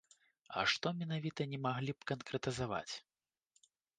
[0.59, 2.93] А што менавіта, не маглі б канкрэтызаваць?